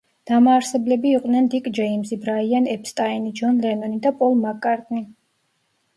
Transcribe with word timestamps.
დამაარსებლები 0.29 1.11
იყვნენ 1.17 1.49
დიკ 1.55 1.69
ჯეიმზი, 1.79 2.19
ბრაიან 2.25 2.71
ეპსტაინი, 2.77 3.35
ჯონ 3.41 3.61
ლენონი 3.67 4.03
და 4.07 4.17
პოლ 4.23 4.35
მაკ-კარტნი. 4.47 5.07